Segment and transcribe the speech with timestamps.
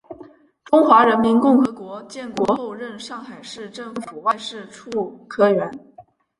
[0.65, 5.69] 中华人民共和国建国后任上海市政府外事处科员。